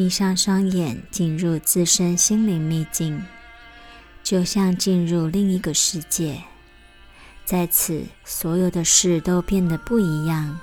[0.00, 3.22] 闭上双眼，进入自身心灵秘境，
[4.22, 6.40] 就像进入另一个世界。
[7.44, 10.58] 在此，所有的事都变得不一样。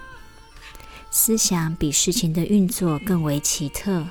[1.12, 4.08] 思想比事情的运作更为奇特。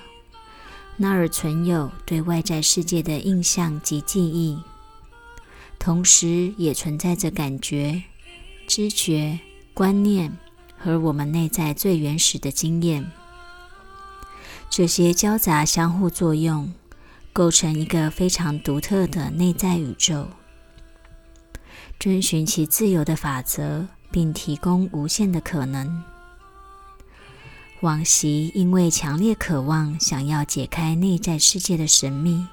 [0.97, 4.57] 那儿存有对外在世界的印象及记忆，
[5.77, 8.01] 同时也存在着感觉、
[8.69, 9.41] 知觉、
[9.75, 10.39] 观念
[10.79, 13.11] 和我们内在最原始的经验。
[14.69, 16.73] 这些交杂相互作用，
[17.33, 20.29] 构成一个非常独特的内在宇宙，
[21.99, 26.03] 遵循其自由的法则，并提供无限的可能。
[27.81, 32.47] 往昔因为强烈渴望想要解开内在世界的神秘，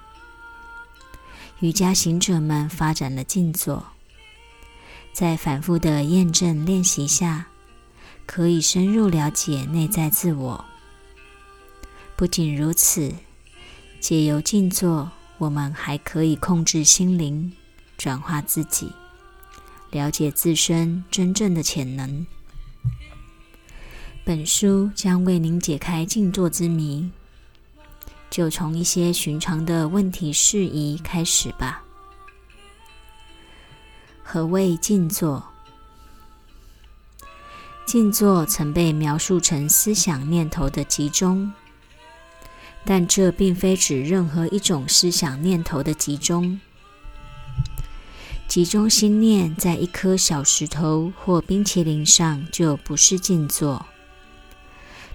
[1.59, 3.85] 瑜伽行者们发展了静坐，
[5.13, 7.48] 在反复的验证练习下，
[8.26, 10.66] 可以深入了解内在自我。
[12.24, 13.13] 不仅如此，
[13.99, 17.52] 借由静坐，我们还可以控制心灵，
[17.98, 18.93] 转化自己，
[19.91, 22.26] 了解自身真正的潜能。
[24.24, 27.12] 本书将为您解开静坐之谜，
[28.29, 31.84] 就从一些寻常的问题事宜开始吧。
[34.24, 35.44] 何谓静坐？
[37.85, 41.51] 静坐曾被描述成思想念头的集中，
[42.85, 46.59] 但这并非指任何一种思想念头的集中。
[48.48, 53.85] 集中心念在一颗小石头或冰淇淋上，就不是静坐。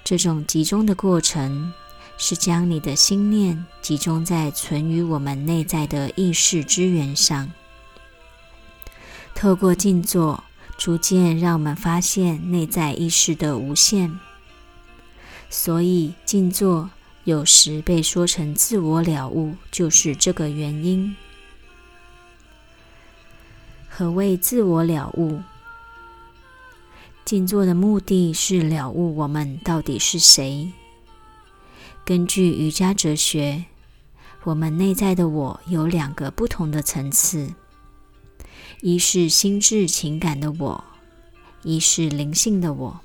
[0.03, 1.73] 这种集中的过程，
[2.17, 7.51] 是将你的心念集中在存于我们内在的意识之源上。
[9.35, 10.43] 透过静坐，
[10.77, 14.19] 逐渐让我们发现内在意识的无限。
[15.49, 16.91] 所以，静坐
[17.29, 21.15] 有时被说成自我了悟，就是这个原因。
[23.87, 25.43] 何谓自我了悟？
[27.27, 30.73] 静坐的目的是了悟我们到底是谁。
[32.03, 33.67] 根据瑜伽哲学，
[34.45, 37.53] 我们内在的我有两个不同的层次：
[38.81, 40.83] 一是心智情感的我，
[41.63, 43.01] 一是灵性的我。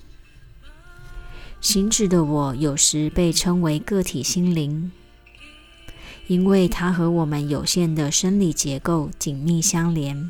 [1.64, 4.92] 心智的我有时被称为个体心灵，
[6.28, 10.30] 因为它和我们有限的生理结构紧密相连。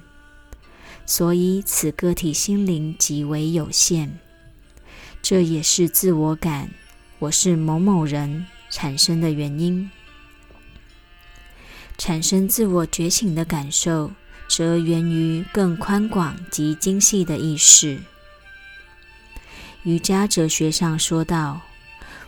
[1.07, 4.11] 所以，此个体心灵极为有限，
[5.23, 6.69] 这也是自我感
[7.17, 9.89] “我是某某人”产生的原因。
[11.97, 14.11] 产生自我觉醒的感受，
[14.47, 17.97] 则源于更宽广及精细的意识。
[19.83, 21.59] 瑜伽哲学上说到，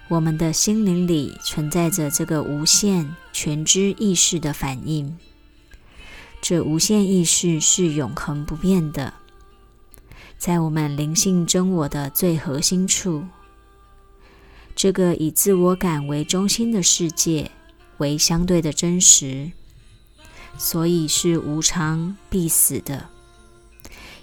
[0.09, 5.17] 我们的心灵里存在着这个无限全知意识的反应。
[6.41, 9.13] 这无限意识是永恒不变的，
[10.37, 13.23] 在我们灵性真我的最核心处，
[14.75, 17.49] 这个以自我感为中心的世界
[17.99, 19.51] 为相对的真实，
[20.57, 23.07] 所以是无常必死的。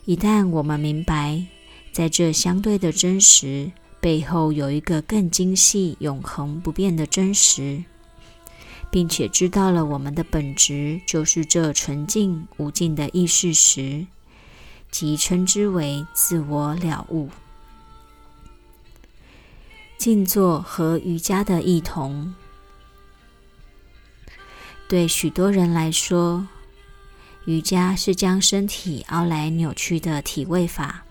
[0.04, 1.46] 一旦我们明白，
[1.92, 3.70] 在这相对的真实
[4.00, 7.84] 背后有一个更精细、永恒不变的真实。
[8.90, 14.06] 并且知道了我们的本质就是这纯净无尽的意识时，
[14.90, 17.30] 即称之为自我了悟。
[19.96, 22.34] 静坐和瑜伽的异同，
[24.86, 26.46] 对许多人来说，
[27.46, 31.06] 瑜伽是将身体凹来扭曲的体位法，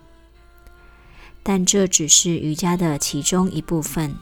[1.43, 4.15] 但这只是瑜伽的其中一部分。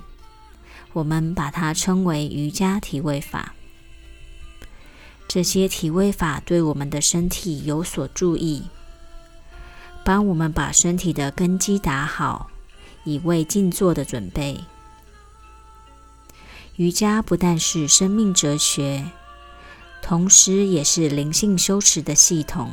[0.93, 3.53] 我们把它称为瑜伽体位法。
[5.27, 8.63] 这些体位法对我们的身体有所注意，
[10.03, 12.49] 帮我们把身体的根基打好，
[13.03, 14.61] 以为静坐的准备。
[16.77, 19.11] 瑜伽不但是生命哲学，
[20.01, 22.71] 同时也是灵性修持的系统。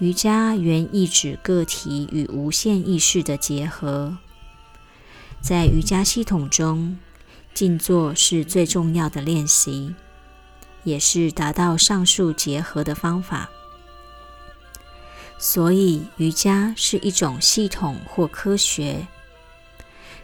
[0.00, 4.16] 瑜伽原意指个体与无限意识的结合。
[5.42, 6.98] 在瑜伽系统中，
[7.52, 9.94] 静坐是最重要的练习，
[10.84, 13.50] 也是达到上述结合的方法。
[15.38, 19.06] 所以，瑜伽是一种系统或科学，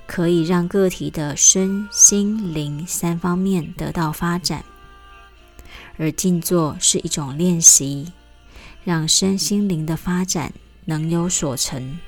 [0.07, 4.63] 可以让个体的身心灵三方面得到发展；
[5.99, 8.13] 而静坐是一种练习，
[8.87, 10.53] 让身心灵的发展
[10.85, 11.99] 能有所成。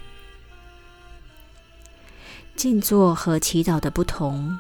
[2.55, 4.57] 静坐和祈祷的不同。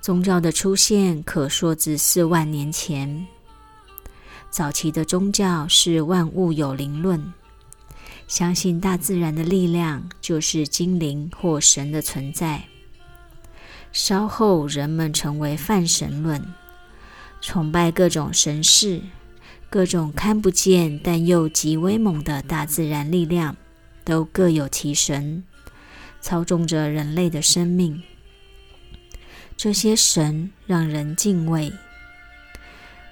[0.00, 3.28] 宗教的出现可说自四万年前。
[4.50, 7.32] 早期的宗教是万物有灵论，
[8.26, 12.64] 相信大自然的力量就是精灵或神的存在。
[13.92, 16.44] 稍后人们成为泛神论，
[17.40, 19.00] 崇拜各种神事，
[19.74, 23.56] 各种看不见但又极威猛的大自然力量，
[24.04, 25.42] 都各有其神，
[26.20, 28.00] 操纵着人类的生命。
[29.56, 31.72] 这些神让人敬畏，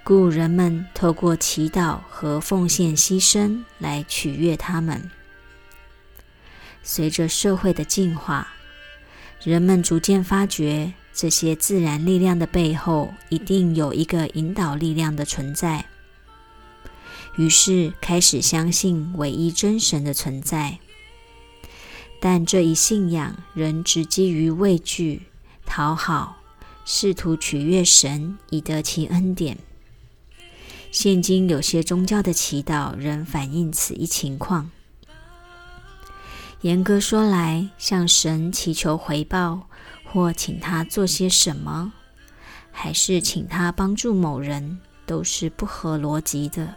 [0.05, 5.11] 故人们透过祈祷和奉献牺牲来取悦他们。
[6.85, 8.47] 随着社会的进化，
[9.43, 15.87] 人们逐渐发觉，这些自然力量的背后一定有一个引导力量的存在，
[17.37, 20.79] 于是开始相信唯一真神的存在。
[22.20, 25.23] 但这一信仰仍只基于畏惧。
[25.64, 26.37] 讨好，
[26.84, 29.58] 试图取悦神以得其恩典。
[30.90, 34.70] 现今有些宗教的祈祷仍反映此一情况。
[36.61, 39.69] 严格说来，向神祈求回报，
[40.05, 41.93] 或请他做些什么，
[42.70, 46.76] 还是请他帮助某人，都是不合逻辑的。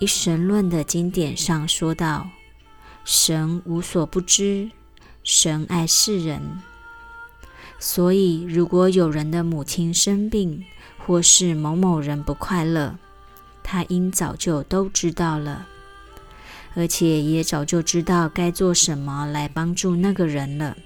[0.00, 2.30] 一神论的经典上说道
[3.04, 4.70] ：“神无所不知，
[5.22, 6.62] 神爱世人。”
[7.78, 10.64] 所以，如果有人的母亲生病，
[11.06, 12.96] 或是某某人不快乐，
[13.62, 15.66] 他应早就都知道了，
[16.74, 20.78] 而且也早就知道该做什么来帮助那个人了。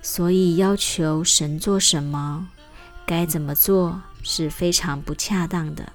[0.00, 2.48] 所以，要求神做什么，
[3.04, 5.92] 该怎么做是非常不恰当的。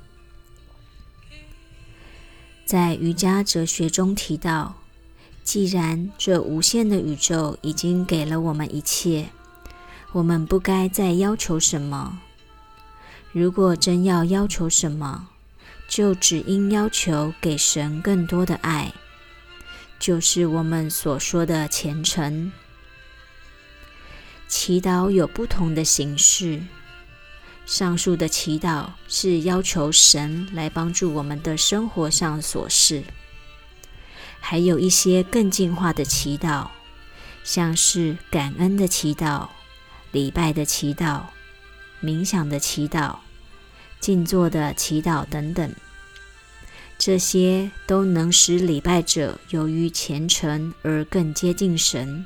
[2.67, 4.75] 在瑜伽哲学中提到，
[5.41, 9.29] 既然这无限的宇宙已经给了我们一切。
[10.11, 12.19] 我们不该再要求什么。
[13.31, 15.29] 如果真要要求什么，
[15.87, 18.91] 就只应要求给神更多的爱，
[19.97, 22.51] 就是我们所说的虔诚。
[24.49, 26.61] 祈祷有不同的形式，
[27.67, 33.03] 上述的祈祷是要求神来帮助我们的生活上琐事，
[34.39, 36.69] 还有一些更进化的祈祷，
[37.43, 39.49] 像是感恩的祈祷。
[40.13, 41.23] 礼拜的祈祷、
[42.01, 43.17] 冥想的祈祷、
[43.99, 45.75] 静坐的祈祷等等，
[46.97, 52.25] 这些都能使礼拜者由于虔诚而更接近神。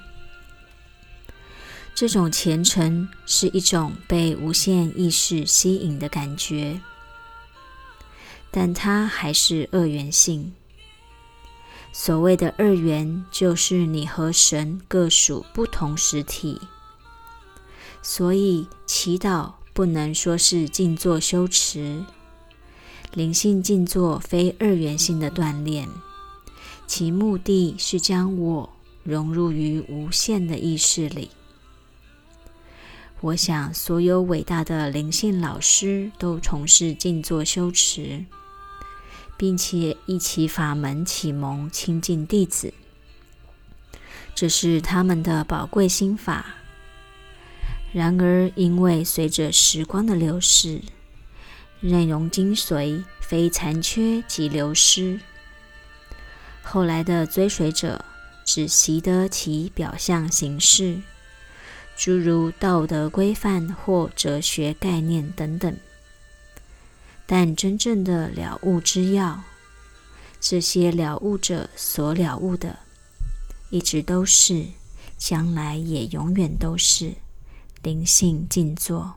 [2.02, 6.82] 这种虔诚是一种被无限意识吸引的感觉，
[8.50, 10.52] 但它还是二元性。
[11.94, 16.60] 所谓的二元，就是你和神各属不同实体。
[18.02, 22.04] 所以，祈祷不能说是静坐修持，
[23.14, 25.88] 灵性静坐非二元性的锻炼，
[26.88, 28.68] 其目的是将我
[29.04, 31.30] 融入于无限的意识里。
[33.22, 38.26] 我想，所有伟大的灵性老师都从事静坐修持，
[39.38, 42.74] 并且一起法门启蒙亲近弟子，
[44.34, 46.56] 这是他们的宝贵心法。
[47.94, 50.82] 然而，因为随着时光的流逝，
[51.82, 55.20] 内容精髓非残缺即流失，
[56.64, 58.04] 后来的追随者
[58.44, 61.02] 只习得其表象形式，
[62.04, 65.78] 诸如道德规范或哲学概念等等。
[67.28, 69.44] 但真正的了悟之要，
[70.40, 72.80] 这些了悟者所了悟的，
[73.70, 74.66] 一直都是，
[75.16, 77.14] 将来也永远都是。
[77.84, 79.14] 灵性静坐。